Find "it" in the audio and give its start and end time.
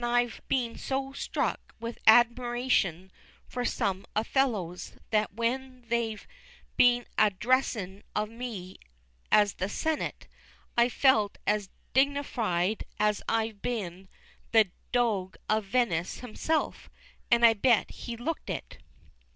18.49-18.79